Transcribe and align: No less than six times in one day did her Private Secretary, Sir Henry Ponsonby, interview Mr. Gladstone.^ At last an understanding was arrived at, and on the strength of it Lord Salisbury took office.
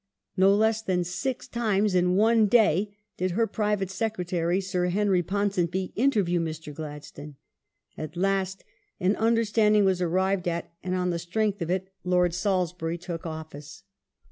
No 0.35 0.55
less 0.55 0.81
than 0.81 1.03
six 1.03 1.47
times 1.47 1.93
in 1.93 2.15
one 2.15 2.47
day 2.47 2.97
did 3.17 3.33
her 3.37 3.45
Private 3.45 3.91
Secretary, 3.91 4.59
Sir 4.59 4.85
Henry 4.87 5.21
Ponsonby, 5.21 5.93
interview 5.95 6.39
Mr. 6.39 6.73
Gladstone.^ 6.73 7.35
At 7.99 8.17
last 8.17 8.63
an 8.99 9.15
understanding 9.15 9.85
was 9.85 10.01
arrived 10.01 10.47
at, 10.47 10.73
and 10.81 10.95
on 10.95 11.11
the 11.11 11.19
strength 11.19 11.61
of 11.61 11.69
it 11.69 11.91
Lord 12.03 12.33
Salisbury 12.33 12.97
took 12.97 13.27
office. 13.27 13.83